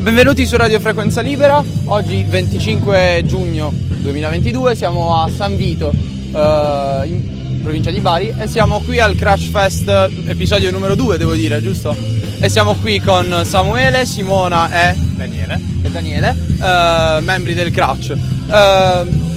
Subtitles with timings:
[0.00, 7.60] Benvenuti su Radio Frequenza Libera, oggi 25 giugno 2022 siamo a San Vito, eh, in
[7.62, 9.88] provincia di Bari e siamo qui al Crash Fest
[10.26, 11.94] episodio numero 2 devo dire, giusto?
[12.40, 18.10] E siamo qui con Samuele, Simona e Daniele, e Daniele eh, membri del Crash.
[18.10, 18.16] Eh,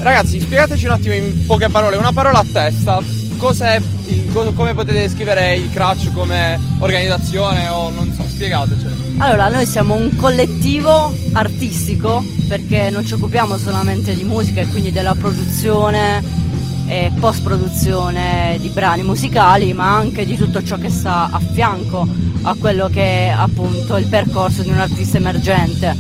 [0.02, 3.02] ragazzi, spiegateci un attimo in poche parole, una parola a testa,
[3.38, 9.10] cos'è, il- co- come potete descrivere il Crash come organizzazione o non so, spiegatecelo.
[9.22, 14.92] Allora, noi siamo un collettivo artistico perché non ci occupiamo solamente di musica e quindi
[14.92, 16.24] della produzione
[16.88, 22.08] e post-produzione di brani musicali, ma anche di tutto ciò che sta a fianco
[22.42, 25.96] a quello che è appunto il percorso di un artista emergente,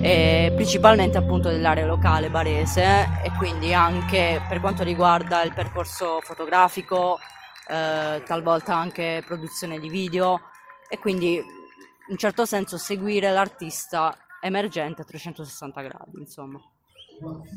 [0.00, 7.20] e principalmente appunto dell'area locale barese e quindi anche per quanto riguarda il percorso fotografico,
[7.68, 10.40] eh, talvolta anche produzione di video
[10.88, 11.64] e quindi
[12.06, 16.60] in un certo senso seguire l'artista emergente a 360 gradi, insomma.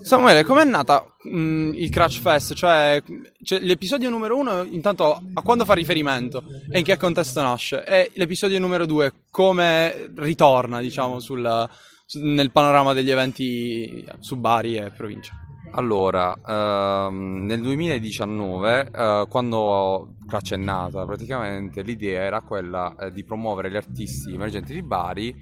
[0.02, 2.54] Samuele, com'è nata mh, il Crash Fest?
[2.54, 3.04] Cioè,
[3.44, 7.84] cioè, l'episodio numero uno, intanto, a quando fa riferimento e in che contesto nasce?
[7.84, 11.70] E l'episodio numero due, come ritorna, diciamo, sul,
[12.06, 15.34] su- nel panorama degli eventi su Bari e provincia?
[15.72, 23.24] allora, ehm, nel 2019, eh, quando Crash è nata, praticamente l'idea era quella eh, di
[23.24, 25.36] promuovere gli artisti emergenti di Bari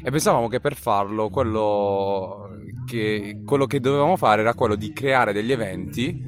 [0.00, 2.48] e pensavamo che per farlo quello
[2.86, 6.24] che, quello che dovevamo fare era quello di creare degli eventi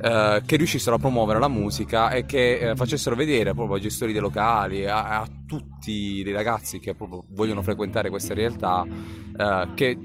[0.00, 4.12] eh, che riuscissero a promuovere la musica e che eh, facessero vedere proprio ai gestori
[4.12, 9.98] dei locali, a, a tutti i ragazzi che proprio vogliono frequentare queste realtà, eh, che,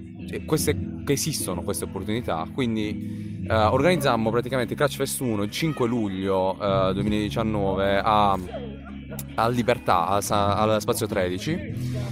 [0.48, 2.48] queste- che esistono queste opportunità.
[2.52, 8.38] Quindi eh, organizzammo praticamente Crash Fest 1 il 5 luglio eh, 2019 a,
[9.36, 12.04] a Libertà, a Sa- al Spazio 13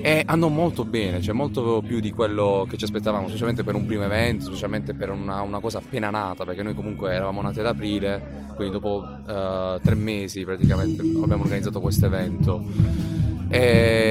[0.00, 3.84] e andò molto bene, cioè molto più di quello che ci aspettavamo, specialmente per un
[3.84, 7.66] primo evento, specialmente per una, una cosa appena nata, perché noi comunque eravamo nati ad
[7.66, 12.64] aprile, quindi dopo eh, tre mesi praticamente abbiamo organizzato questo evento.
[13.50, 14.07] E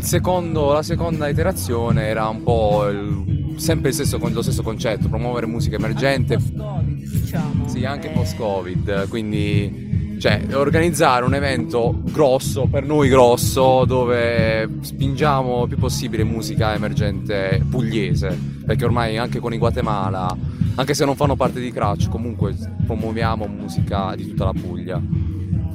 [0.00, 5.76] secondo- la seconda iterazione era un po' il- sempre stesso, lo stesso concetto, promuovere musica
[5.76, 7.68] emergente, Post-Covid, diciamo.
[7.68, 15.62] sì, anche Eh, post-Covid, quindi cioè, organizzare un evento grosso, per noi grosso, dove spingiamo
[15.62, 20.34] il più possibile musica emergente pugliese, perché ormai anche con i Guatemala,
[20.74, 22.54] anche se non fanno parte di Crash, comunque
[22.86, 25.00] promuoviamo musica di tutta la Puglia.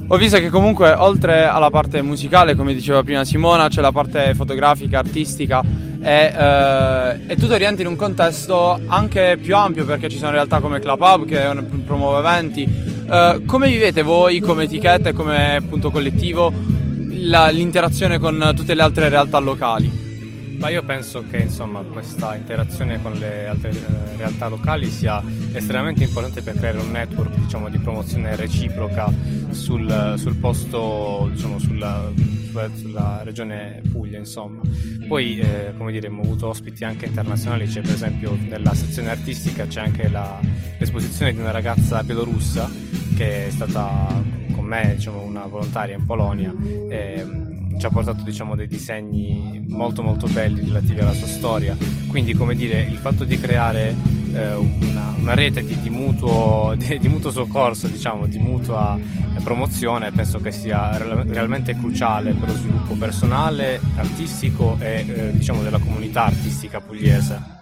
[0.08, 4.34] Ho visto che comunque oltre alla parte musicale, come diceva prima Simona, c'è la parte
[4.34, 5.60] fotografica, artistica
[6.00, 10.60] e, eh, e tutto rientra in un contesto anche più ampio perché ci sono realtà
[10.60, 11.50] come Club Hub che
[11.84, 12.62] promuove eventi.
[12.62, 16.52] Eh, come vivete voi come etichetta e come appunto collettivo
[17.22, 20.05] la- l'interazione con tutte le altre realtà locali?
[20.58, 25.22] Ma io penso che insomma, questa interazione con le altre eh, realtà locali sia
[25.52, 29.12] estremamente importante per creare un network diciamo, di promozione reciproca
[29.50, 32.10] sul, sul posto, diciamo, sulla,
[32.74, 34.18] sulla, regione Puglia.
[34.18, 34.62] Insomma.
[35.06, 39.66] Poi eh, come dire, abbiamo avuto ospiti anche internazionali, c'è per esempio nella sezione artistica
[39.66, 40.40] c'è anche la-
[40.78, 42.68] l'esposizione di una ragazza bielorussa
[43.14, 46.54] che è stata con me diciamo, una volontaria in Polonia.
[46.88, 47.45] E,
[47.78, 51.76] ci ha portato diciamo, dei disegni molto molto belli relativi alla sua storia.
[52.08, 53.94] Quindi, come dire, il fatto di creare
[54.32, 58.98] eh, una, una rete di, di mutuo, di, di mutuo soccorso, diciamo, di mutua
[59.42, 65.62] promozione, penso che sia real- realmente cruciale per lo sviluppo personale, artistico e eh, diciamo
[65.62, 67.54] della comunità artistica pugliese.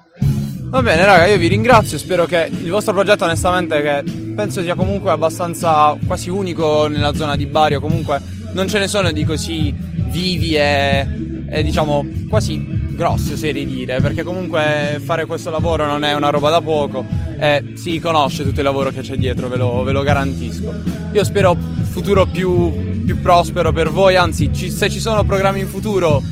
[0.63, 4.03] Va bene raga, io vi ringrazio, spero che il vostro progetto onestamente che
[4.35, 8.21] penso sia comunque abbastanza quasi unico nella zona di Bari o comunque
[8.55, 9.75] non ce ne sono di così
[10.15, 11.07] vivi e,
[11.49, 12.65] e diciamo quasi
[12.95, 17.05] grossi oserei dire perché comunque fare questo lavoro non è una roba da poco
[17.37, 20.73] e si conosce tutto il lavoro che c'è dietro, ve lo, ve lo garantisco.
[21.13, 25.59] Io spero un futuro più, più prospero per voi, anzi ci- se ci sono programmi
[25.59, 26.23] in futuro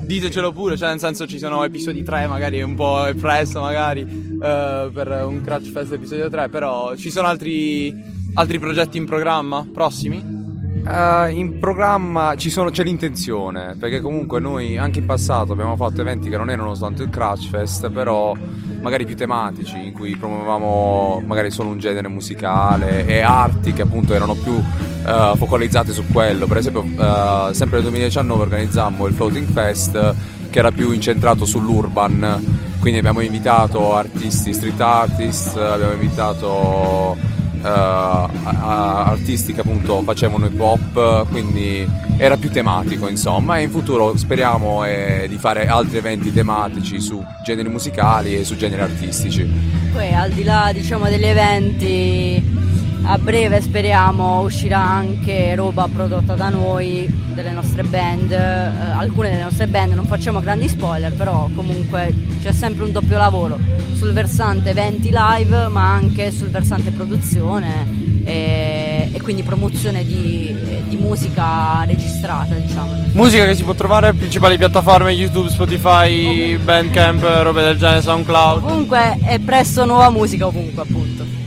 [0.00, 4.90] ditecelo pure, cioè nel senso ci sono episodi 3 magari un po' presto magari eh,
[4.92, 7.94] per un Crash Fest episodio 3, però ci sono altri,
[8.34, 10.39] altri progetti in programma prossimi?
[10.86, 16.28] Eh, in programma sono- c'è l'intenzione, perché comunque noi anche in passato abbiamo fatto eventi
[16.28, 18.34] che non erano soltanto il Crash Fest, però
[18.80, 24.14] magari più tematici, in cui promuovevamo magari solo un genere musicale e arti che appunto
[24.14, 26.46] erano più eh, focalizzate su quello.
[26.46, 30.14] Per esempio, eh, sempre nel 2019 organizzammo il Floating Fest,
[30.50, 37.16] che era più incentrato sull'urban, quindi abbiamo invitato artisti, street artist, abbiamo invitato
[37.62, 41.86] artisti che appunto facevano hip hop, quindi
[42.16, 47.24] era più tematico insomma e in futuro speriamo eh, di fare altri eventi tematici su
[47.44, 49.48] generi musicali e su generi artistici.
[49.92, 52.69] Poi al di là diciamo degli eventi
[53.02, 59.42] a breve speriamo uscirà anche roba prodotta da noi, delle nostre band, eh, alcune delle
[59.42, 63.58] nostre band, non facciamo grandi spoiler, però comunque c'è sempre un doppio lavoro
[63.94, 70.54] sul versante eventi live ma anche sul versante produzione e, e quindi promozione di,
[70.88, 72.92] di, musica registrata diciamo.
[73.12, 78.62] Musica che si può trovare alle principali piattaforme YouTube, Spotify, Bandcamp, robe del genere, SoundCloud.
[78.62, 81.39] Comunque è presto nuova musica ovunque appunto.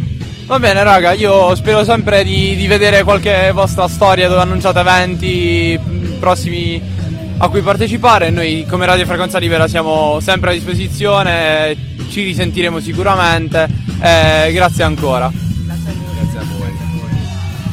[0.46, 5.80] Va bene raga, io spero sempre di, di vedere qualche vostra storia dove annunciate eventi
[6.20, 6.82] prossimi
[7.38, 8.30] a cui partecipare.
[8.30, 11.76] Noi come Radio Frequenza Libera siamo sempre a disposizione,
[12.10, 13.68] ci risentiremo sicuramente.
[14.02, 15.43] Eh, grazie ancora.